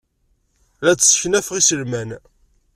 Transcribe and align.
La 0.83 0.93
d-sseknafeɣ 0.93 1.55
iselman. 1.57 2.09